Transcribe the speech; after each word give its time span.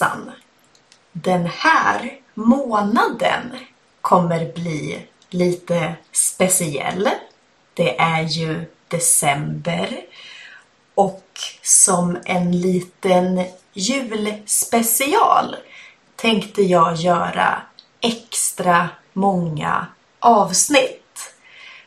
Hejsan! 0.00 0.32
Den 1.12 1.46
här 1.46 2.18
månaden 2.34 3.56
kommer 4.00 4.52
bli 4.52 5.06
lite 5.30 5.94
speciell. 6.12 7.08
Det 7.74 8.00
är 8.00 8.22
ju 8.22 8.64
december 8.88 10.00
och 10.94 11.24
som 11.62 12.18
en 12.24 12.60
liten 12.60 13.44
julspecial 13.72 15.56
tänkte 16.16 16.62
jag 16.62 16.96
göra 16.96 17.62
extra 18.00 18.88
många 19.12 19.86
avsnitt. 20.18 21.34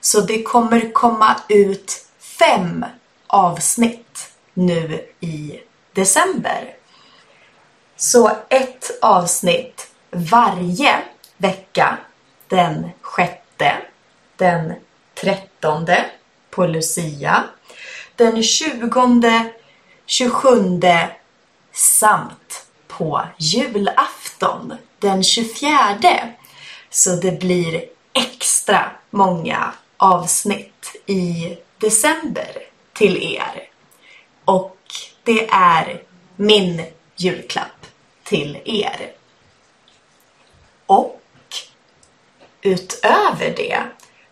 Så 0.01 0.21
det 0.21 0.43
kommer 0.43 0.93
komma 0.93 1.35
ut 1.49 2.05
fem 2.19 2.85
avsnitt 3.27 4.31
nu 4.53 5.05
i 5.19 5.59
december. 5.93 6.82
Så 7.95 8.31
ett 8.49 8.91
avsnitt 9.01 9.87
varje 10.11 11.01
vecka 11.37 11.97
den 12.47 12.89
sjätte, 13.01 13.81
den 14.35 14.73
trettonde 15.13 16.05
på 16.49 16.65
Lucia, 16.65 17.43
den 18.15 18.43
tjugonde, 18.43 19.53
tjugosjunde 20.05 21.09
samt 21.71 22.65
på 22.87 23.21
julafton 23.37 24.73
den 24.99 25.23
24. 25.23 25.99
Så 26.89 27.09
det 27.09 27.39
blir 27.39 27.83
extra 28.13 28.91
många 29.09 29.73
avsnitt 29.97 30.95
i 31.05 31.57
december 31.77 32.57
till 32.93 33.17
er. 33.17 33.69
Och 34.45 34.77
det 35.23 35.49
är 35.51 36.01
min 36.35 36.85
julklapp 37.15 37.82
till 38.23 38.61
er. 38.65 39.11
Och 40.85 41.21
utöver 42.61 43.53
det 43.57 43.83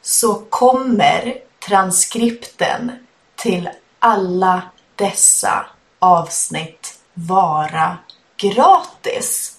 så 0.01 0.35
kommer 0.35 1.37
transkripten 1.67 2.91
till 3.35 3.69
alla 3.99 4.61
dessa 4.95 5.65
avsnitt 5.99 6.99
vara 7.13 7.97
gratis. 8.37 9.57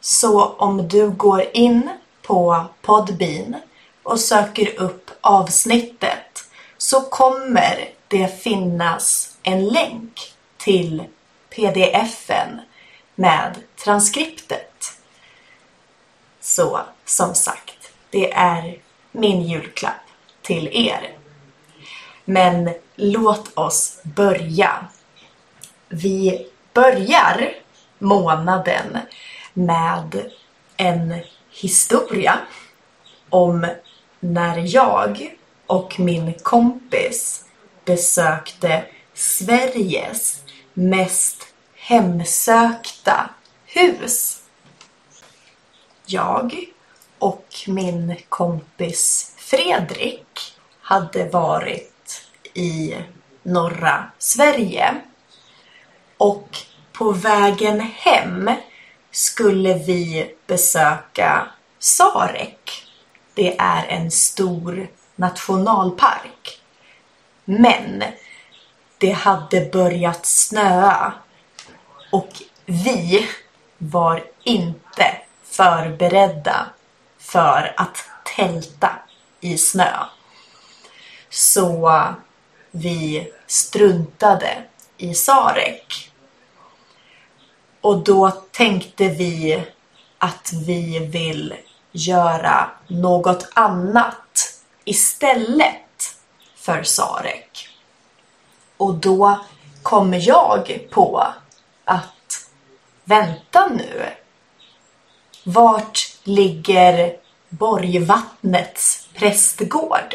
Så 0.00 0.44
om 0.44 0.88
du 0.88 1.10
går 1.10 1.44
in 1.52 1.90
på 2.22 2.64
Podbean 2.82 3.56
och 4.02 4.20
söker 4.20 4.80
upp 4.80 5.10
avsnittet 5.20 6.44
så 6.78 7.00
kommer 7.00 7.88
det 8.08 8.42
finnas 8.42 9.36
en 9.42 9.68
länk 9.68 10.34
till 10.56 11.04
pdfen 11.50 12.60
med 13.20 13.54
transkriptet. 13.84 14.92
Så 16.40 16.80
som 17.04 17.34
sagt, 17.34 17.92
det 18.10 18.32
är 18.32 18.78
min 19.12 19.42
julklapp 19.42 20.06
till 20.42 20.68
er. 20.72 21.16
Men 22.24 22.70
låt 22.96 23.58
oss 23.58 24.00
börja. 24.02 24.86
Vi 25.88 26.46
börjar 26.72 27.54
månaden 27.98 28.98
med 29.52 30.30
en 30.76 31.14
historia 31.50 32.38
om 33.30 33.66
när 34.20 34.74
jag 34.74 35.34
och 35.66 36.00
min 36.00 36.34
kompis 36.42 37.44
besökte 37.84 38.84
Sveriges 39.14 40.42
mest 40.74 41.49
hemsökta 41.90 43.30
hus. 43.66 44.42
Jag 46.06 46.64
och 47.18 47.46
min 47.66 48.16
kompis 48.28 49.32
Fredrik 49.36 50.56
hade 50.80 51.24
varit 51.24 52.22
i 52.54 52.96
norra 53.42 54.04
Sverige 54.18 55.00
och 56.16 56.58
på 56.92 57.12
vägen 57.12 57.80
hem 57.80 58.50
skulle 59.10 59.74
vi 59.74 60.34
besöka 60.46 61.46
Sarek. 61.78 62.86
Det 63.34 63.58
är 63.58 63.86
en 63.86 64.10
stor 64.10 64.88
nationalpark. 65.16 66.60
Men 67.44 68.04
det 68.98 69.12
hade 69.12 69.68
börjat 69.72 70.26
snöa 70.26 71.14
och 72.10 72.42
vi 72.66 73.28
var 73.78 74.24
inte 74.42 75.16
förberedda 75.44 76.66
för 77.18 77.74
att 77.76 78.04
tälta 78.36 78.90
i 79.40 79.58
snö. 79.58 80.04
Så 81.30 82.04
vi 82.70 83.32
struntade 83.46 84.64
i 84.96 85.14
Sarek. 85.14 86.12
Och 87.80 87.98
då 87.98 88.30
tänkte 88.30 89.08
vi 89.08 89.64
att 90.18 90.52
vi 90.66 90.98
vill 90.98 91.54
göra 91.92 92.70
något 92.86 93.48
annat 93.54 94.60
istället 94.84 96.16
för 96.56 96.82
Sarek. 96.82 97.68
Och 98.76 98.94
då 98.94 99.40
kommer 99.82 100.28
jag 100.28 100.80
på 100.90 101.26
att 101.90 102.50
vänta 103.04 103.68
nu. 103.68 104.06
Vart 105.44 105.98
ligger 106.24 107.16
Borgvattnets 107.48 109.08
prästgård? 109.14 110.14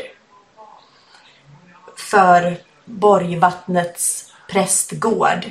För 1.97 2.57
Borgvattnets 2.85 4.33
prästgård 4.49 5.49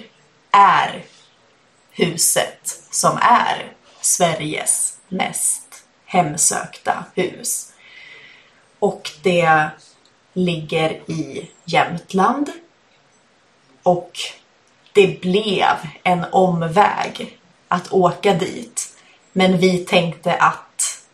är 0.50 1.04
huset 1.90 2.80
som 2.90 3.18
är 3.22 3.72
Sveriges 4.00 4.98
mest 5.08 5.84
hemsökta 6.04 7.04
hus. 7.14 7.72
Och 8.78 9.10
det 9.22 9.68
ligger 10.32 11.10
i 11.10 11.50
Jämtland. 11.64 12.50
Och 13.82 14.18
det 14.94 15.20
blev 15.20 15.76
en 16.02 16.24
omväg 16.32 17.38
att 17.68 17.92
åka 17.92 18.34
dit. 18.34 18.96
Men 19.32 19.58
vi 19.58 19.78
tänkte 19.78 20.34
att 20.34 21.04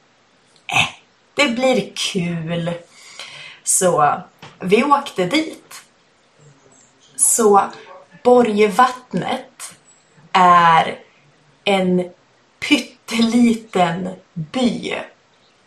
äh, 0.67 0.89
det 1.35 1.49
blir 1.49 1.93
kul. 1.95 2.73
Så 3.65 4.23
vi 4.59 4.85
åkte 4.85 5.27
dit. 5.27 5.83
Så 7.17 7.71
Borgvattnet 8.23 9.75
är 10.33 10.99
en 11.65 12.11
pytteliten 12.61 14.09
by. 14.35 14.95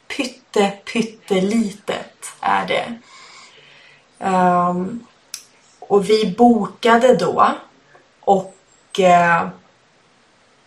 Pytte, 0.07 0.73
pyttelitet 0.93 2.33
är 2.39 2.67
det. 2.67 2.93
Um, 4.25 5.05
och 5.79 6.09
vi 6.09 6.35
bokade 6.37 7.15
då 7.15 7.53
och 8.25 8.99
eh, 8.99 9.47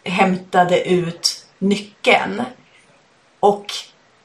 hämtade 0.05 0.89
ut 0.89 1.47
nyckeln. 1.59 2.43
Och 3.41 3.73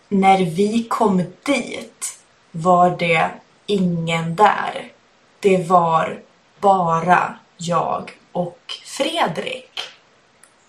när 0.10 0.46
vi 0.46 0.84
kom 0.84 1.24
dit 1.44 2.20
var 2.52 2.90
det 2.90 3.30
ingen 3.66 4.36
där. 4.36 4.92
Det 5.40 5.58
var 5.70 6.22
bara 6.60 7.36
jag 7.58 8.12
och 8.32 8.80
Fredrik. 8.86 9.80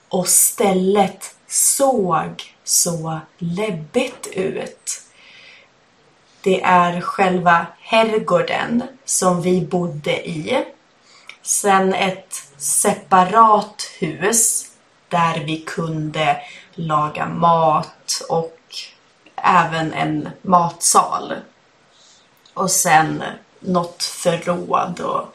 Och 0.08 0.28
stället 0.28 1.34
såg 1.46 2.54
så 2.64 3.20
läbbigt 3.38 4.26
ut. 4.32 5.02
Det 6.42 6.62
är 6.62 7.00
själva 7.00 7.66
herrgården 7.80 8.82
som 9.04 9.42
vi 9.42 9.60
bodde 9.60 10.28
i. 10.28 10.64
Sen 11.42 11.94
ett 11.94 12.42
separat 12.56 13.82
hus 13.98 14.66
där 15.08 15.44
vi 15.44 15.56
kunde 15.56 16.42
laga 16.74 17.26
mat 17.26 18.22
och 18.28 18.58
även 19.36 19.92
en 19.92 20.28
matsal. 20.42 21.34
Och 22.54 22.70
sen 22.70 23.24
något 23.60 24.02
förråd 24.02 25.00
och 25.00 25.34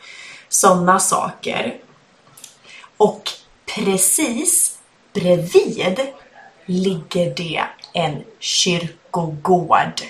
sådana 0.49 0.99
saker. 0.99 1.77
Och 2.97 3.29
precis 3.75 4.77
bredvid 5.13 5.99
ligger 6.65 7.35
det 7.35 7.63
en 7.93 8.23
kyrkogård. 8.39 10.01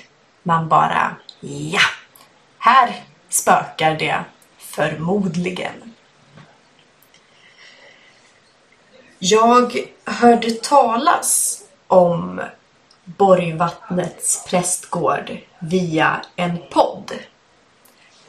Man 0.44 0.69
bara, 0.69 1.15
ja, 1.39 1.81
här 2.57 3.03
spökar 3.29 3.95
det 3.95 4.23
förmodligen. 4.77 5.94
Jag 9.19 9.89
hörde 10.06 10.51
talas 10.51 11.63
om 11.88 12.41
Borgvattnets 13.03 14.45
prästgård 14.50 15.38
via 15.59 16.21
en 16.35 16.57
podd. 16.71 17.12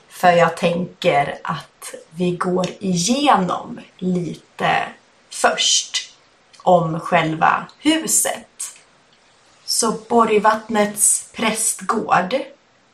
För 0.09 0.33
jag 0.33 0.57
tänker 0.57 1.39
att 1.45 1.95
vi 2.11 2.31
går 2.31 2.67
igenom 2.79 3.81
lite 3.99 4.89
först 5.31 6.17
om 6.63 7.01
själva 7.01 7.67
huset. 7.79 8.75
Så 9.65 9.93
Borgvattnets 10.09 11.33
prästgård 11.33 12.35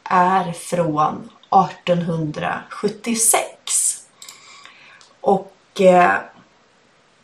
är 0.05 0.53
från 0.53 1.31
1876. 1.55 4.03
Och 5.21 5.81
eh, 5.81 6.15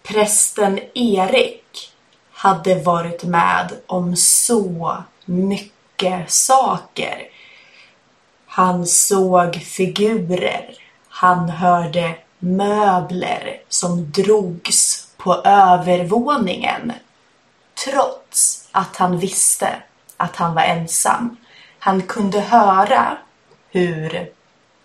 prästen 0.03 0.81
Erik 0.95 1.93
hade 2.33 2.83
varit 2.83 3.25
med 3.25 3.73
om 3.87 4.17
så 4.17 5.03
mycket 5.25 6.33
saker. 6.33 7.29
Han 8.47 8.87
såg 8.87 9.57
figurer. 9.57 10.75
Han 11.09 11.49
hörde 11.49 12.15
möbler 12.39 13.61
som 13.69 14.11
drogs 14.11 15.09
på 15.17 15.35
övervåningen. 15.45 16.93
Trots 17.85 18.69
att 18.73 18.97
han 18.97 19.19
visste 19.19 19.83
att 20.17 20.37
han 20.37 20.55
var 20.55 20.63
ensam. 20.63 21.37
Han 21.79 22.03
kunde 22.03 22.41
höra 22.41 23.19
hur 23.71 24.33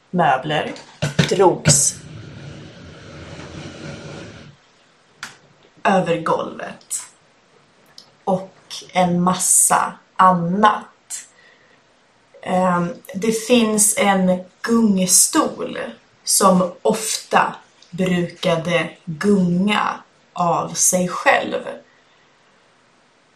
möbler 0.09 0.71
drogs 1.29 1.95
över 5.83 6.21
golvet. 6.21 7.03
Och 8.23 8.55
en 8.93 9.21
massa 9.21 9.93
annat. 10.15 11.27
Ehm, 12.41 12.93
det 13.13 13.31
finns 13.31 13.97
en 13.97 14.43
gungstol 14.61 15.77
som 16.23 16.71
ofta 16.81 17.55
brukade 17.89 18.89
gunga 19.05 19.99
av 20.33 20.69
sig 20.69 21.07
själv. 21.07 21.61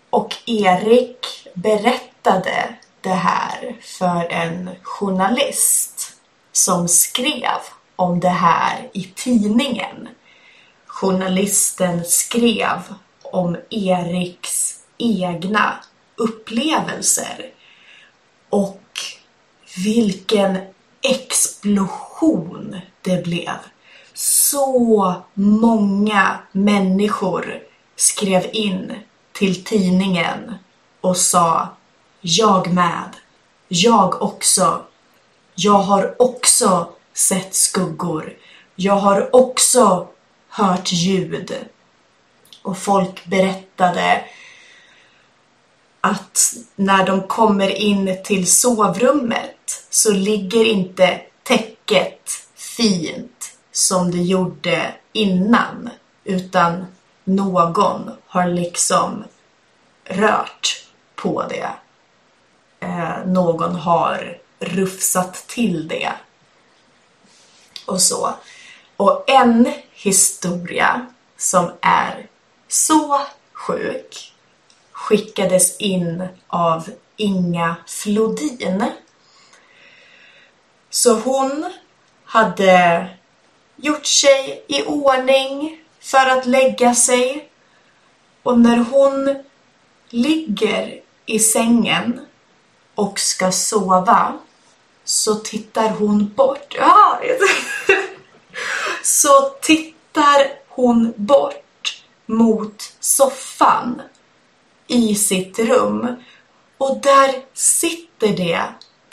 Och 0.10 0.36
Erik 0.45 1.48
berättade 1.54 2.75
det 3.01 3.10
här 3.10 3.75
för 3.81 4.28
en 4.30 4.69
journalist 4.84 6.13
som 6.51 6.88
skrev 6.88 7.60
om 7.96 8.19
det 8.19 8.30
här 8.30 8.90
i 8.94 9.04
tidningen. 9.16 10.10
Journalisten 10.88 12.06
skrev 12.06 12.80
om 13.24 13.57
Eriks 13.69 14.80
egna 14.98 15.74
upplevelser 16.16 17.51
och 18.50 18.81
vilken 19.86 20.57
explosion 21.02 22.75
det 23.02 23.24
blev. 23.24 23.57
Så 24.13 25.13
många 25.34 26.40
människor 26.52 27.60
skrev 27.95 28.50
in 28.54 28.94
till 29.31 29.63
tidningen 29.63 30.54
och 31.02 31.18
sa 31.18 31.68
jag 32.21 32.74
med. 32.74 33.16
Jag 33.68 34.21
också. 34.21 34.81
Jag 35.56 35.80
har 35.80 36.21
också 36.21 36.89
sett 37.13 37.56
skuggor. 37.56 38.33
Jag 38.75 38.95
har 38.95 39.36
också 39.36 40.07
hört 40.50 40.92
ljud. 40.92 41.56
Och 42.62 42.77
folk 42.77 43.25
berättade 43.25 44.24
att 46.01 46.54
när 46.75 47.06
de 47.06 47.21
kommer 47.21 47.69
in 47.69 48.18
till 48.24 48.51
sovrummet 48.51 49.86
så 49.89 50.12
ligger 50.12 50.66
inte 50.66 51.21
täcket 51.44 52.30
fint 52.56 53.57
som 53.71 54.12
det 54.12 54.21
gjorde 54.21 54.94
innan 55.13 55.89
utan 56.24 56.86
någon 57.24 58.12
har 58.25 58.48
liksom 58.48 59.24
rört 60.06 60.86
på 61.16 61.45
det 61.50 61.69
eh, 62.80 63.26
någon 63.26 63.76
har 63.76 64.38
rufsat 64.60 65.34
till 65.48 65.88
det. 65.88 66.12
Och 67.86 68.02
så. 68.02 68.34
Och 68.98 69.24
en 69.30 69.74
historia 69.92 71.06
som 71.38 71.72
är 71.81 72.28
så 72.68 73.22
sjuk 73.54 74.34
skickades 74.92 75.78
in 75.78 76.28
av 76.48 76.90
Inga 77.16 77.76
Flodin. 77.88 78.86
Så 80.90 81.20
hon 81.20 81.74
hade 82.24 83.08
gjort 83.76 84.06
sig 84.06 84.66
i 84.68 84.84
ordning 84.84 85.84
för 86.00 86.26
att 86.30 86.46
lägga 86.46 86.96
sig 86.96 87.50
och 88.44 88.60
när 88.60 88.78
hon 88.78 89.44
ligger 90.10 91.02
i 91.26 91.40
sängen 91.40 92.26
och 93.00 93.19
ska 93.19 93.51
sova 93.51 94.38
så 95.04 95.36
tittar 95.36 95.90
hon 95.90 96.34
bort. 96.36 96.75
Ah, 96.80 97.18
så 99.04 99.50
tittar 99.62 100.51
hon 100.68 101.13
bort 101.16 102.04
mot 102.25 102.94
soffan 103.00 104.01
i 104.88 105.16
sitt 105.16 105.60
rum 105.60 106.16
och 106.78 107.01
där 107.01 107.46
sitter 107.54 108.28
det 108.28 108.63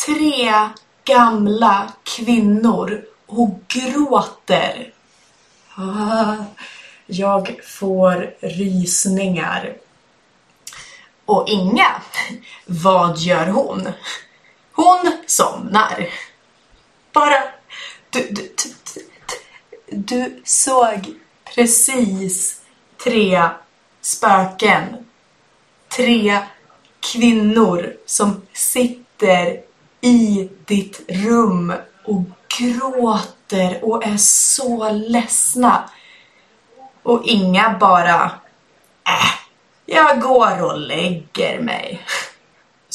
tre 0.06 0.68
gamla 1.04 1.92
kvinnor 2.02 3.04
och 3.26 3.60
gråter. 3.68 4.92
Ah, 5.74 6.34
jag 7.06 7.60
får 7.64 8.34
rysningar. 8.40 9.76
Och 11.26 11.48
Inga, 11.48 12.02
vad 12.82 13.18
gör 13.18 13.46
hon? 13.46 13.88
Hon 14.72 15.12
somnar. 15.26 16.08
Bara, 17.12 17.42
du, 18.10 18.28
du, 18.30 18.54
du, 18.54 19.02
du 19.96 20.42
såg 20.44 21.14
precis 21.54 22.60
tre 23.04 23.48
spöken. 24.00 25.06
Tre 25.88 26.38
kvinnor 27.12 27.96
som 28.06 28.42
sitter 28.52 29.60
i 30.00 30.48
ditt 30.64 31.04
rum 31.08 31.72
och 32.04 32.22
gråter 32.58 33.84
och 33.84 34.06
är 34.06 34.16
så 34.16 34.90
ledsna. 34.90 35.90
Och 37.02 37.22
Inga 37.24 37.76
bara, 37.80 38.24
äh, 39.08 39.32
jag 39.86 40.20
går 40.20 40.62
och 40.62 40.78
lägger 40.78 41.60
mig. 41.60 42.02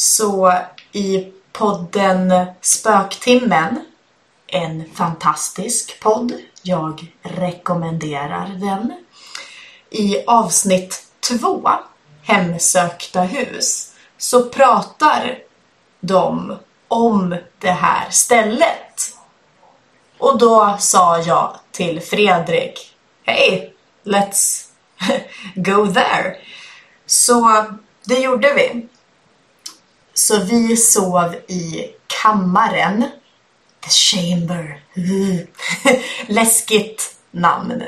Så 0.02 0.54
i 0.92 1.32
podden 1.52 2.46
Spöktimmen, 2.62 3.86
en 4.48 4.84
fantastisk 4.94 6.00
podd, 6.00 6.34
jag 6.62 7.14
rekommenderar 7.22 8.48
den. 8.48 8.94
I 9.90 10.24
avsnitt 10.26 11.04
två, 11.20 11.70
Hemsökta 12.24 13.22
hus, 13.22 13.94
så 14.18 14.50
pratar 14.50 15.38
de 16.00 16.58
om 16.88 17.36
det 17.60 17.72
här 17.72 18.10
stället. 18.10 19.18
Och 20.18 20.38
då 20.38 20.78
sa 20.80 21.18
jag 21.18 21.56
till 21.72 22.02
Fredrik, 22.02 22.96
hej, 23.24 23.74
let's 24.04 24.66
go 25.56 25.94
there. 25.94 26.36
Så 27.06 27.66
det 28.04 28.20
gjorde 28.20 28.54
vi. 28.54 28.88
Så 30.14 30.40
vi 30.40 30.78
sov 30.78 31.36
i 31.48 31.88
kammaren. 32.22 33.06
The 33.84 33.90
Chamber. 33.90 34.84
Läskigt 36.28 37.16
namn. 37.32 37.84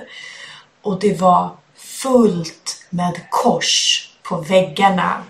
Och 0.81 0.99
det 0.99 1.21
var 1.21 1.57
fullt 1.75 2.85
med 2.89 3.21
kors 3.29 4.09
på 4.23 4.37
väggarna. 4.37 5.23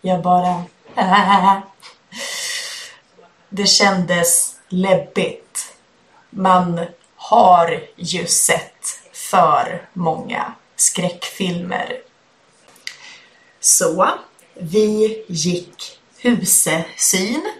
Jag 0.00 0.22
bara... 0.22 0.64
Äh. 0.96 1.58
Det 3.48 3.66
kändes 3.66 4.54
läbbigt. 4.68 5.74
Man 6.30 6.86
har 7.16 7.82
ju 7.96 8.26
sett 8.26 9.00
för 9.12 9.88
många 9.92 10.52
skräckfilmer 10.76 11.98
så 13.60 14.08
vi 14.54 15.24
gick 15.28 15.98
husesyn. 16.22 17.52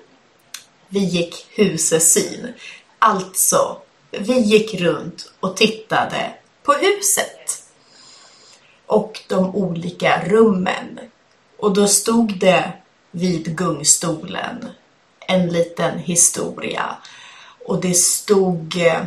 Vi 0.89 1.01
gick 1.01 1.47
husesyn. 1.51 2.53
Alltså, 2.99 3.77
vi 4.11 4.41
gick 4.41 4.75
runt 4.81 5.33
och 5.41 5.57
tittade 5.57 6.35
på 6.63 6.73
huset. 6.73 7.63
och 8.87 9.21
de 9.29 9.55
olika 9.55 10.25
rummen. 10.25 11.01
Och 11.59 11.73
då 11.75 11.89
stod 11.89 12.39
det 12.39 12.73
vid 13.11 13.57
gungstolen 13.57 14.69
en 15.21 15.49
liten 15.49 15.99
historia. 15.99 16.97
Och 17.65 17.81
det 17.81 17.95
stod, 17.95 18.77
eh, 18.77 19.05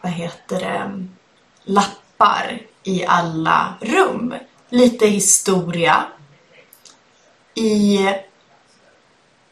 vad 0.00 0.12
heter 0.12 0.60
det, 0.60 1.06
lappar 1.64 2.62
i 2.82 3.04
alla 3.04 3.74
rum. 3.80 4.34
Lite 4.68 5.06
historia. 5.06 6.06
I 7.54 8.08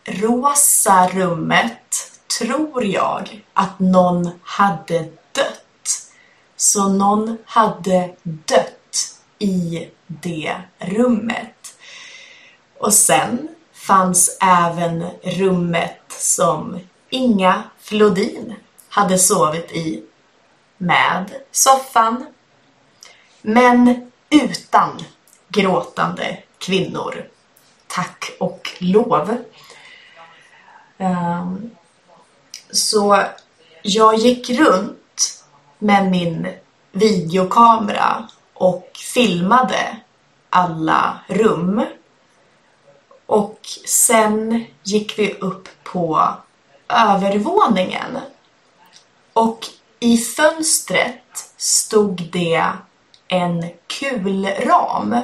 rosa 0.05 1.09
rummet 1.09 2.13
tror 2.39 2.85
jag 2.85 3.45
att 3.53 3.79
någon 3.79 4.31
hade 4.43 4.99
dött. 5.33 6.13
Så 6.57 6.89
någon 6.89 7.39
hade 7.47 8.15
dött 8.23 9.19
i 9.39 9.89
det 10.07 10.57
rummet. 10.79 11.77
Och 12.79 12.95
sen 12.95 13.49
fanns 13.73 14.39
även 14.41 15.07
rummet 15.23 16.03
som 16.09 16.81
Inga 17.11 17.63
Flodin 17.81 18.55
hade 18.89 19.19
sovit 19.19 19.73
i 19.73 20.05
med 20.79 21.27
soffan 21.53 22.27
men 23.43 24.11
utan 24.31 25.05
gråtande 25.49 26.39
kvinnor. 26.59 27.25
Tack 27.91 28.33
och 28.39 28.71
lov. 28.79 29.37
Ehm, 30.99 31.71
så 32.71 33.23
jag 33.83 34.15
gick 34.15 34.51
runt 34.51 35.45
med 35.79 36.11
min 36.11 36.49
videokamera 36.93 38.29
och 38.55 38.91
filmade 39.15 39.97
alla 40.51 41.19
rum. 41.29 41.85
Och 43.27 43.61
sen 43.87 44.65
gick 44.83 45.19
vi 45.19 45.35
upp 45.35 45.69
på 45.83 46.29
övervåningen. 46.89 48.19
Och 49.33 49.67
i 50.01 50.17
fönstret 50.17 51.53
stod 51.57 52.29
det 52.33 52.67
en 53.29 53.71
kulram. 53.87 55.17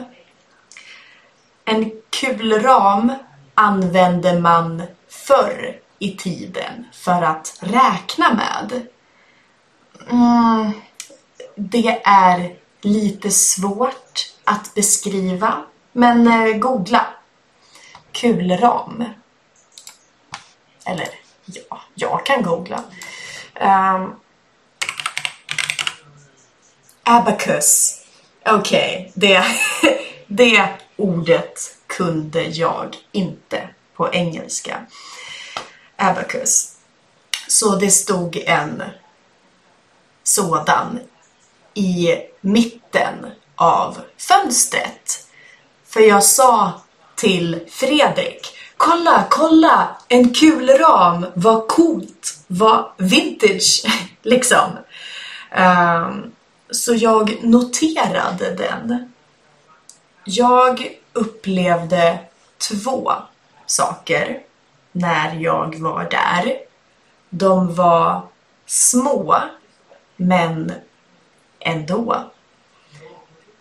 En 1.64 1.90
kulram 2.20 3.12
använde 3.54 4.40
man 4.40 4.82
förr 5.08 5.80
i 5.98 6.16
tiden 6.16 6.86
för 6.92 7.22
att 7.22 7.58
räkna 7.60 8.34
med. 8.34 8.86
Mm, 10.10 10.72
det 11.54 12.00
är 12.04 12.56
lite 12.80 13.30
svårt 13.30 14.32
att 14.44 14.74
beskriva, 14.74 15.64
men 15.92 16.26
eh, 16.26 16.56
googla. 16.56 17.06
Kulram. 18.12 19.04
Eller 20.84 21.08
ja, 21.44 21.80
jag 21.94 22.26
kan 22.26 22.42
googla. 22.42 22.82
Um, 23.60 24.16
abacus. 27.02 28.02
Okej, 28.44 29.12
okay, 29.12 29.12
det, 29.14 29.44
det 30.26 30.68
ordet 30.96 31.75
kunde 31.86 32.42
jag 32.42 32.96
inte 33.12 33.68
på 33.96 34.12
engelska 34.12 34.86
abacus. 35.96 36.76
Så 37.48 37.76
det 37.76 37.90
stod 37.90 38.36
en 38.36 38.82
sådan 40.22 41.00
i 41.74 42.16
mitten 42.40 43.26
av 43.54 43.98
fönstret. 44.16 45.26
För 45.86 46.00
jag 46.00 46.24
sa 46.24 46.72
till 47.14 47.60
Fredrik, 47.70 48.56
kolla, 48.76 49.26
kolla, 49.30 49.96
en 50.08 50.34
kul 50.34 50.68
ram, 50.68 51.26
vad 51.34 51.68
coolt, 51.68 52.38
vad 52.46 52.90
vintage, 52.98 53.84
liksom. 54.22 54.70
Um, 55.58 56.32
så 56.70 56.94
jag 56.94 57.44
noterade 57.44 58.54
den. 58.54 59.12
Jag 60.24 60.98
upplevde 61.16 62.18
två 62.58 63.12
saker 63.66 64.42
när 64.92 65.34
jag 65.34 65.78
var 65.78 66.04
där. 66.10 66.58
De 67.30 67.74
var 67.74 68.22
små, 68.66 69.40
men 70.16 70.72
ändå. 71.58 72.24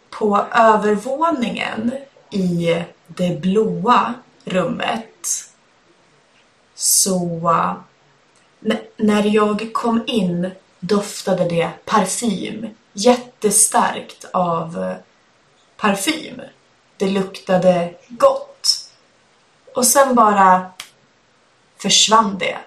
På 0.10 0.46
övervåningen 0.52 1.92
i 2.32 2.84
det 3.08 3.42
blåa 3.42 4.14
rummet 4.44 5.52
så 6.76 7.52
när 8.98 9.24
jag 9.24 9.74
kom 9.74 10.04
in 10.08 10.52
doftade 10.80 11.50
det 11.50 11.72
parfym. 11.86 12.68
Jättestarkt 12.94 14.26
av 14.34 14.96
parfym. 15.78 16.42
Det 16.98 17.08
luktade 17.08 17.94
gott. 18.10 18.92
Och 19.76 19.86
sen 19.86 20.16
bara 20.16 20.72
försvann 21.78 22.38
det. 22.38 22.58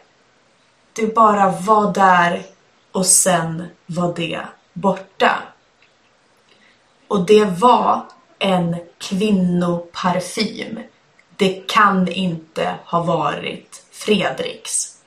Det 0.93 1.15
bara 1.15 1.51
var 1.51 1.93
där 1.93 2.47
och 2.93 3.07
sen 3.07 3.69
var 3.87 4.15
det 4.15 4.41
borta. 4.73 5.43
Och 7.09 7.27
det 7.27 7.45
var 7.45 8.07
en 8.39 8.77
kvinnoparfym. 8.99 10.81
Det 11.37 11.69
kan 11.69 12.09
inte 12.09 12.75
ha 12.85 13.03
varit 13.03 13.85
Fredriks. 13.91 14.99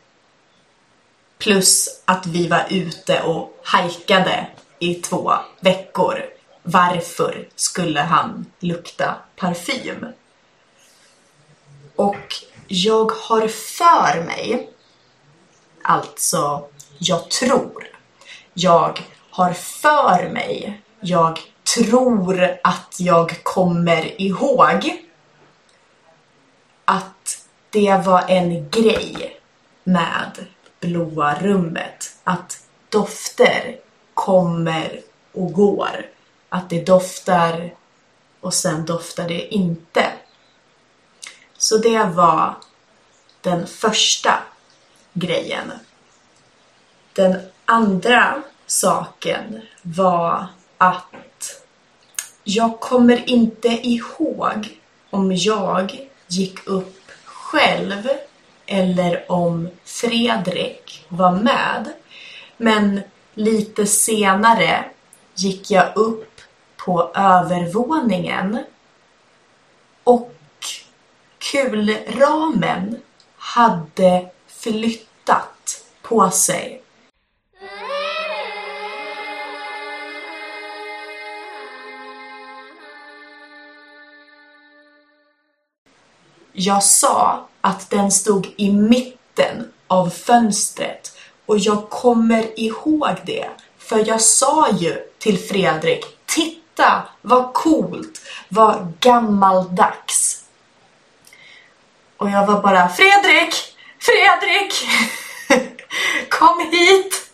Plus 1.37 2.01
att 2.05 2.25
vi 2.25 2.47
var 2.47 2.65
ute 2.69 3.21
och 3.21 3.59
hajkade 3.63 4.47
i 4.79 4.95
två 4.95 5.33
veckor. 5.59 6.23
Varför 6.63 7.47
skulle 7.55 7.99
han 7.99 8.45
lukta 8.59 9.15
parfym? 9.35 10.05
Och 11.95 12.35
jag 12.67 13.11
har 13.11 13.47
för 13.47 14.23
mig, 14.23 14.69
alltså 15.81 16.67
jag 16.97 17.29
tror, 17.29 17.87
jag 18.53 18.99
har 19.29 19.53
för 19.53 20.29
mig, 20.29 20.81
jag 20.99 21.39
tror 21.75 22.57
att 22.63 22.95
jag 22.99 23.43
kommer 23.43 24.21
ihåg 24.21 25.07
att 26.85 27.47
det 27.69 28.01
var 28.05 28.23
en 28.27 28.69
grej 28.69 29.39
med 29.83 30.45
blåa 30.79 31.35
rummet. 31.35 32.15
Att 32.23 32.63
dofter 32.89 33.75
kommer 34.13 35.01
och 35.33 35.53
går. 35.53 36.05
Att 36.53 36.69
det 36.69 36.85
doftar 36.85 37.73
och 38.41 38.53
sen 38.53 38.85
doftar 38.85 39.27
det 39.27 39.55
inte. 39.55 40.05
Så 41.57 41.77
det 41.77 42.03
var 42.03 42.55
den 43.41 43.67
första 43.67 44.39
grejen. 45.13 45.71
Den 47.13 47.39
andra 47.65 48.41
saken 48.65 49.61
var 49.81 50.47
att 50.77 51.61
jag 52.43 52.79
kommer 52.79 53.29
inte 53.29 53.67
ihåg 53.67 54.79
om 55.09 55.31
jag 55.35 56.07
gick 56.27 56.67
upp 56.67 57.11
själv 57.25 58.09
eller 58.65 59.31
om 59.31 59.69
Fredrik 59.83 61.05
var 61.07 61.31
med. 61.31 61.93
Men 62.57 63.01
lite 63.33 63.85
senare 63.85 64.85
gick 65.35 65.71
jag 65.71 65.95
upp 65.95 66.30
på 66.85 67.11
övervåningen 67.15 68.63
och 70.03 70.33
kulramen 71.37 73.01
hade 73.37 74.29
flyttat 74.47 75.85
på 76.01 76.29
sig. 76.29 76.81
Jag 86.53 86.83
sa 86.83 87.47
att 87.61 87.89
den 87.89 88.11
stod 88.11 88.53
i 88.57 88.71
mitten 88.71 89.71
av 89.87 90.09
fönstret 90.09 91.17
och 91.45 91.57
jag 91.57 91.89
kommer 91.89 92.59
ihåg 92.59 93.15
det 93.25 93.49
för 93.77 94.07
jag 94.07 94.21
sa 94.21 94.69
ju 94.71 94.97
till 95.17 95.37
Fredrik 95.37 96.05
Titta 96.25 96.60
vad 97.21 97.53
coolt, 97.53 98.21
vad 98.49 98.93
gammaldags. 98.99 100.45
Och 102.17 102.29
jag 102.29 102.47
var 102.47 102.61
bara 102.61 102.89
Fredrik! 102.89 103.55
Fredrik! 103.99 104.87
Kom 106.29 106.59
hit! 106.71 107.31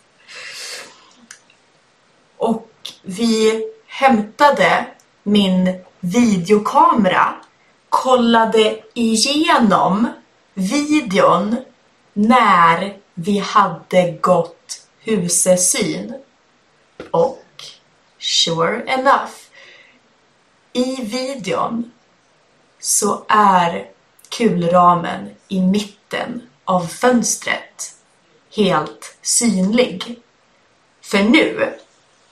Och 2.36 2.70
vi 3.02 3.64
hämtade 3.86 4.86
min 5.22 5.84
videokamera, 6.00 7.34
kollade 7.88 8.78
igenom 8.94 10.08
videon 10.54 11.56
när 12.12 12.96
vi 13.14 13.38
hade 13.38 14.12
gått 14.20 14.86
husesyn. 14.98 16.14
Och 17.10 17.44
sure 18.18 18.84
enough, 18.86 19.32
i 20.72 21.04
videon 21.04 21.92
så 22.80 23.24
är 23.28 23.88
kulramen 24.28 25.30
i 25.48 25.60
mitten 25.60 26.42
av 26.64 26.86
fönstret 26.86 27.94
helt 28.56 29.16
synlig. 29.22 30.18
För 31.00 31.18
nu, 31.18 31.74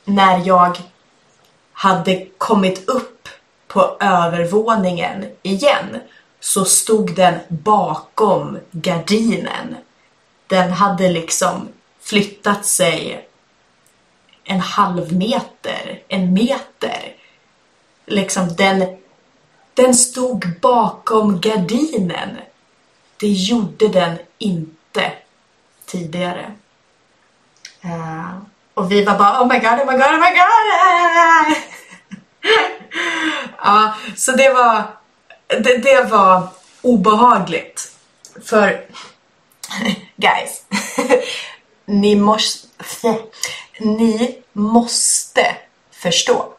när 0.04 0.46
jag 0.46 0.78
hade 1.72 2.26
kommit 2.38 2.88
upp 2.88 3.28
på 3.66 3.96
övervåningen 4.00 5.26
igen 5.42 6.00
så 6.40 6.64
stod 6.64 7.14
den 7.14 7.34
bakom 7.48 8.58
gardinen. 8.70 9.76
Den 10.46 10.72
hade 10.72 11.08
liksom 11.08 11.68
flyttat 12.00 12.66
sig 12.66 13.25
en 14.46 14.60
halv 14.60 15.12
meter, 15.12 16.02
en 16.08 16.32
meter. 16.34 17.12
Liksom 18.06 18.48
den, 18.56 18.96
den 19.74 19.94
stod 19.94 20.60
bakom 20.60 21.40
gardinen. 21.40 22.38
Det 23.16 23.28
gjorde 23.28 23.88
den 23.88 24.18
inte 24.38 25.12
tidigare. 25.86 26.52
Uh, 27.84 28.38
och 28.74 28.92
vi 28.92 29.04
var 29.04 29.18
bara 29.18 29.42
oh 29.42 29.48
my 29.48 29.58
god, 29.58 29.80
oh 29.80 29.86
my 29.86 29.98
god, 29.98 30.14
oh 30.14 30.20
my 30.20 30.32
god! 30.38 31.56
ja, 33.58 33.94
så 34.16 34.32
det 34.32 34.50
var, 34.50 34.82
det, 35.46 35.78
det 35.78 36.08
var 36.10 36.48
obehagligt. 36.82 37.92
För 38.44 38.86
guys, 40.16 40.64
ni 41.84 42.16
måste, 42.16 42.68
ni 43.78 44.42
måste 44.52 45.56
förstå. 45.90 46.52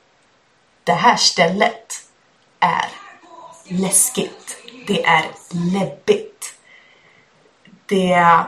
Det 0.83 0.93
här 0.93 1.15
stället 1.15 2.05
är 2.59 2.89
läskigt. 3.63 4.57
Det 4.87 5.05
är 5.05 5.25
läbbigt. 5.51 6.53
Det 7.85 8.11
är 8.11 8.43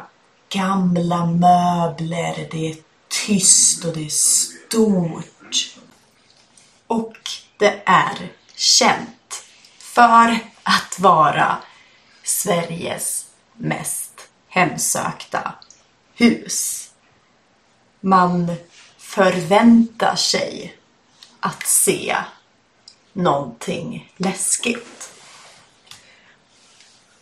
gamla 0.50 1.26
möbler, 1.26 2.48
det 2.52 2.72
är 2.72 2.76
tyst 3.08 3.86
och 3.86 3.94
det 3.94 4.06
är 4.06 4.10
stort. 4.10 5.76
Och 6.88 7.18
det 7.58 7.82
är 7.86 8.32
känt 8.56 9.44
för 9.80 10.40
att 10.64 11.00
vara 11.00 11.58
Sveriges 12.24 13.26
mest 13.54 14.30
hemsökta 14.48 15.54
hus. 16.16 16.89
Man 18.00 18.56
förväntar 18.98 20.16
sig 20.16 20.78
att 21.40 21.64
se 21.64 22.18
någonting 23.14 24.14
läskigt. 24.18 25.12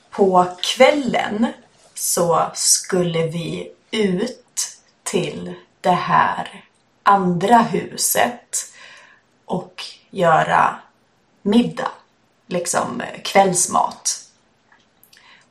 På 0.10 0.58
kvällen 0.62 1.48
så 1.94 2.52
skulle 2.54 3.28
vi 3.28 3.72
ut 3.92 4.78
till 5.04 5.54
det 5.82 5.90
här 5.92 6.66
andra 7.04 7.58
huset 7.58 8.74
och 9.46 9.84
göra 10.10 10.80
middag, 11.42 11.92
liksom 12.48 13.04
kvällsmat. 13.24 14.24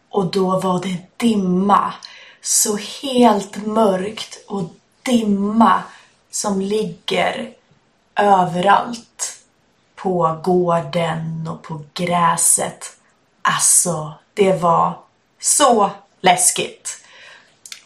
Och 0.08 0.30
då 0.30 0.60
var 0.60 0.82
det 0.82 0.96
dimma, 1.16 1.94
så 2.40 2.76
helt 2.76 3.66
mörkt 3.66 4.44
och 4.48 4.62
dimma 5.06 5.82
som 6.30 6.60
ligger 6.60 7.50
överallt. 8.16 9.32
På 9.94 10.40
gården 10.44 11.48
och 11.48 11.62
på 11.62 11.84
gräset. 11.94 12.96
Alltså, 13.42 14.12
det 14.34 14.52
var 14.52 14.98
så 15.40 15.90
läskigt. 16.20 17.04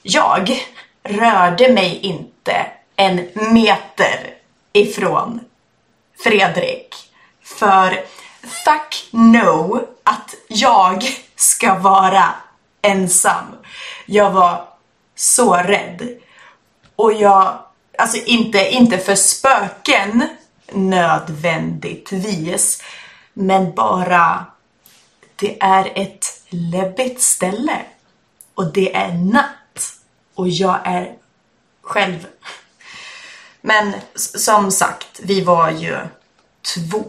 Jag 0.02 0.66
rörde 1.02 1.72
mig 1.72 1.98
inte 1.98 2.66
en 2.96 3.28
meter 3.34 4.34
ifrån 4.72 5.40
Fredrik. 6.24 6.94
För 7.42 8.04
fuck 8.42 9.08
no 9.10 9.86
att 10.02 10.34
jag 10.48 11.04
ska 11.36 11.74
vara 11.78 12.34
ensam. 12.82 13.44
Jag 14.06 14.30
var 14.30 14.68
så 15.14 15.54
rädd. 15.54 16.20
Och 17.00 17.12
jag, 17.12 17.58
alltså 17.98 18.16
inte, 18.16 18.70
inte 18.70 18.98
för 18.98 19.14
spöken 19.14 20.28
nödvändigtvis, 20.72 22.82
men 23.32 23.74
bara 23.74 24.46
det 25.36 25.62
är 25.62 25.92
ett 25.94 26.26
läbbigt 26.48 27.22
ställe 27.22 27.82
och 28.54 28.72
det 28.72 28.96
är 28.96 29.12
natt 29.12 29.92
och 30.34 30.48
jag 30.48 30.78
är 30.84 31.14
själv. 31.82 32.26
Men 33.60 33.94
som 34.14 34.70
sagt, 34.70 35.20
vi 35.22 35.40
var 35.40 35.70
ju 35.70 35.98
två. 36.74 37.04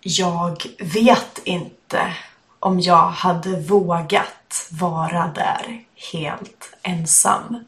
Jag 0.00 0.66
vet 0.78 1.40
inte 1.44 2.14
om 2.58 2.80
jag 2.80 3.08
hade 3.08 3.60
vågat 3.60 4.68
vara 4.70 5.32
där 5.34 5.84
helt 6.12 6.74
ensam. 6.82 7.64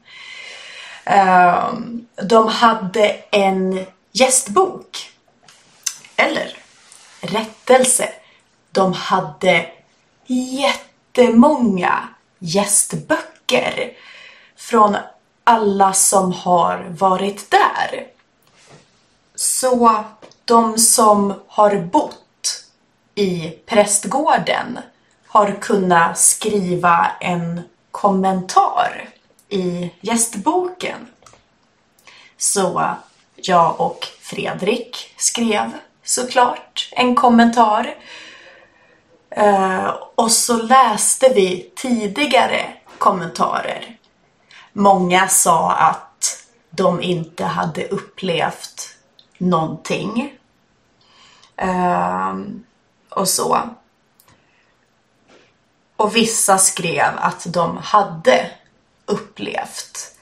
Ehm, 1.04 2.06
de 2.22 2.48
hade 2.48 3.08
en 3.30 3.86
gästbok. 4.12 5.12
Eller 6.16 6.56
rättelse. 7.20 8.08
De 8.72 8.92
hade 8.92 9.66
jättemånga 10.26 12.08
gästböcker 12.38 13.92
från 14.56 14.96
alla 15.44 15.92
som 15.92 16.32
har 16.32 16.86
varit 16.88 17.50
där. 17.50 18.06
Så 19.34 20.04
de 20.44 20.78
som 20.78 21.34
har 21.48 21.76
bott 21.76 22.64
i 23.14 23.50
prästgården 23.66 24.78
har 25.26 25.56
kunnat 25.60 26.18
skriva 26.18 27.10
en 27.20 27.60
kommentar 27.90 29.08
i 29.50 29.90
gästboken. 30.00 31.08
Så 32.36 32.94
jag 33.36 33.80
och 33.80 34.06
Fredrik 34.20 35.14
skrev 35.16 35.72
såklart 36.04 36.88
en 36.92 37.14
kommentar. 37.14 37.94
Eh, 39.30 39.94
och 40.14 40.32
så 40.32 40.56
läste 40.56 41.32
vi 41.34 41.72
tidigare 41.76 42.72
kommentarer. 42.98 43.98
Många 44.72 45.28
sa 45.28 45.72
att 45.72 46.46
de 46.70 47.02
inte 47.02 47.44
hade 47.44 47.88
upplevt 47.88 48.96
någonting. 49.38 50.38
Eh, 51.56 52.34
och 53.08 53.28
så. 53.28 53.60
Och 55.96 56.16
vissa 56.16 56.58
skrev 56.58 57.12
att 57.16 57.46
de 57.52 57.76
hade 57.76 58.50
upplevt 59.10 60.16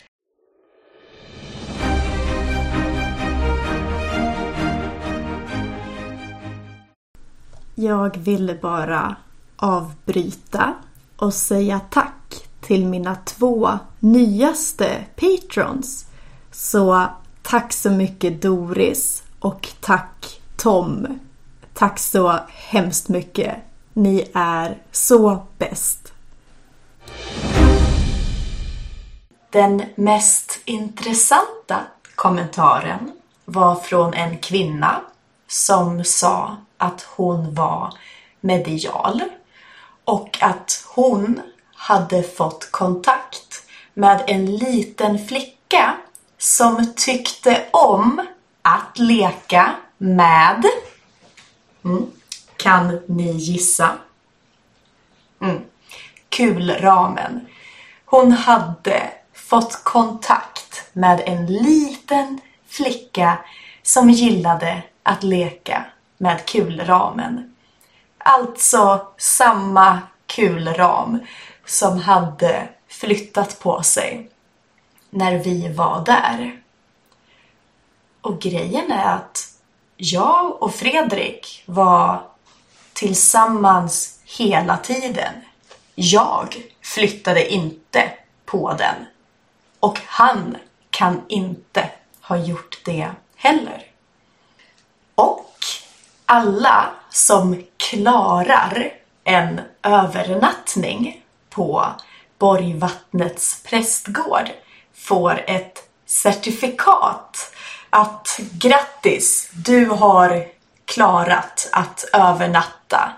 Jag 7.81 8.17
ville 8.17 8.55
bara 8.55 9.17
avbryta 9.57 10.75
och 11.17 11.35
säga 11.35 11.81
tack 11.91 12.49
till 12.61 12.87
mina 12.87 13.15
två 13.15 13.71
nyaste 13.99 15.05
patrons. 15.17 16.07
Så 16.51 17.07
tack 17.43 17.73
så 17.73 17.91
mycket 17.91 18.43
Doris 18.43 19.23
och 19.41 19.69
tack 19.81 20.41
Tom. 20.57 21.19
Tack 21.75 21.99
så 21.99 22.39
hemskt 22.49 23.09
mycket. 23.09 23.57
Ni 23.93 24.31
är 24.35 24.83
så 24.93 25.43
bäst. 25.59 26.08
Den 29.51 29.83
mest 29.95 30.59
intressanta 30.65 31.81
kommentaren 32.15 33.13
var 33.45 33.75
från 33.75 34.15
en 34.15 34.39
kvinna 34.39 35.01
som 35.47 36.05
sa 36.05 36.57
att 36.77 37.03
hon 37.03 37.55
var 37.55 37.95
medial 38.41 39.23
och 40.05 40.39
att 40.41 40.85
hon 40.89 41.41
hade 41.75 42.23
fått 42.23 42.71
kontakt 42.71 43.63
med 43.95 44.25
en 44.27 44.57
liten 44.57 45.27
flicka 45.27 45.97
som 46.39 46.95
tyckte 46.97 47.65
om 47.73 48.27
att 48.63 48.99
leka 48.99 49.75
med... 49.99 50.65
Mm. 51.85 52.11
Kan 52.57 53.01
ni 53.07 53.31
gissa? 53.33 53.91
Mm. 55.41 55.63
Kulramen. 56.29 57.47
Hon 58.05 58.33
hade 58.33 59.11
fått 59.49 59.85
kontakt 59.85 60.83
med 60.93 61.23
en 61.27 61.47
liten 61.47 62.41
flicka 62.67 63.39
som 63.83 64.11
gillade 64.11 64.83
att 65.03 65.23
leka 65.23 65.85
med 66.19 66.47
kulramen. 66.47 67.55
Alltså 68.19 69.07
samma 69.17 69.99
kulram 70.27 71.19
som 71.67 71.99
hade 72.01 72.69
flyttat 72.89 73.61
på 73.61 73.83
sig 73.83 74.31
när 75.11 75.39
vi 75.39 75.73
var 75.73 76.05
där. 76.05 76.63
Och 78.21 78.41
grejen 78.41 78.93
är 78.93 79.15
att 79.15 79.45
jag 79.97 80.63
och 80.63 80.75
Fredrik 80.75 81.63
var 81.67 82.23
tillsammans 82.93 84.21
hela 84.39 84.77
tiden. 84.77 85.33
Jag 85.95 86.57
flyttade 86.83 87.53
inte 87.53 88.11
på 88.45 88.73
den. 88.73 88.95
Och 89.81 90.01
han 90.07 90.57
kan 90.91 91.23
inte 91.29 91.91
ha 92.21 92.37
gjort 92.37 92.79
det 92.85 93.11
heller. 93.37 93.83
Och 95.15 95.55
alla 96.27 96.91
som 97.11 97.65
klarar 97.77 98.93
en 99.25 99.61
övernattning 99.83 101.25
på 101.51 101.87
Borgvattnets 102.39 103.63
prästgård 103.63 104.51
får 104.95 105.45
ett 105.47 105.89
certifikat 106.07 107.55
att 107.91 108.41
grattis, 108.53 109.51
du 109.53 109.87
har 109.87 110.47
klarat 110.85 111.69
att 111.73 112.05
övernatta. 112.13 113.13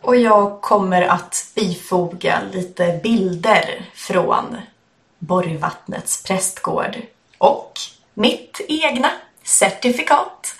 Och 0.00 0.16
jag 0.16 0.60
kommer 0.60 1.02
att 1.02 1.52
bifoga 1.54 2.40
lite 2.52 3.00
bilder 3.02 3.90
från 3.94 4.56
Borgvattnets 5.26 6.22
prästgård 6.22 6.96
och 7.38 7.72
mitt 8.14 8.60
egna 8.68 9.10
certifikat 9.42 10.54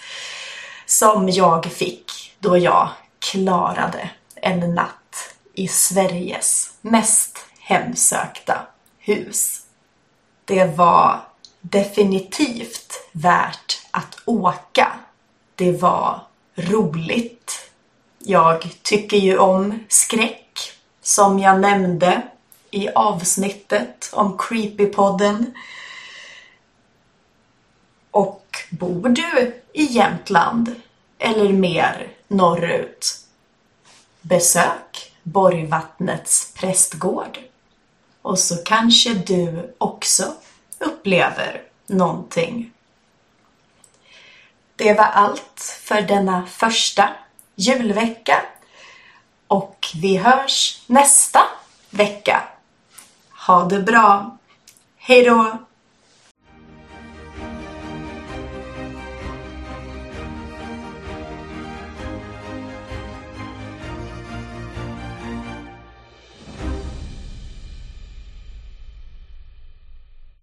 som 0.87 1.29
jag 1.29 1.67
fick 1.67 2.37
då 2.39 2.59
jag 2.59 2.89
klarade 3.19 4.11
en 4.35 4.75
natt 4.75 5.35
i 5.55 5.69
Sveriges 5.69 6.75
mest 6.81 7.39
hemsökta 7.59 8.67
hus. 8.99 9.61
Det 10.45 10.65
var 10.65 11.21
definitivt 11.61 13.09
värt 13.13 13.87
att 13.91 14.23
åka. 14.25 14.93
Det 15.55 15.73
var 15.73 16.21
roligt. 16.55 17.71
Jag 18.19 18.71
tycker 18.83 19.17
ju 19.17 19.39
om 19.39 19.85
skräck, 19.89 20.73
som 21.03 21.39
jag 21.39 21.61
nämnde 21.61 22.23
i 22.75 22.89
avsnittet 22.95 24.11
om 24.13 24.39
Creepypodden. 24.39 25.55
Och 28.11 28.57
bor 28.71 29.09
du 29.09 29.63
i 29.73 29.85
Jämtland 29.85 30.75
eller 31.19 31.53
mer 31.53 32.09
norrut? 32.29 33.19
Besök 34.21 35.13
Borgvattnets 35.23 36.55
prästgård. 36.55 37.39
Och 38.23 38.39
så 38.39 38.57
kanske 38.57 39.15
du 39.15 39.75
också 39.79 40.35
upplever 40.79 41.63
någonting. 41.87 42.73
Det 44.77 44.95
var 44.95 45.05
allt 45.05 45.79
för 45.83 46.03
denna 46.03 46.47
första 46.47 47.09
julvecka 47.55 48.43
och 49.47 49.87
vi 49.95 50.17
hörs 50.17 50.83
nästa 50.87 51.41
vecka. 51.91 52.43
Ha 53.47 53.65
det 53.65 53.81
bra! 53.83 54.39
Hej 54.97 55.25
då! 55.25 55.59